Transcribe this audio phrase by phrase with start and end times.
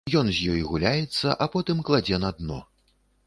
[0.19, 2.59] Ён з ёй гуляецца, а потым кладзе на дно.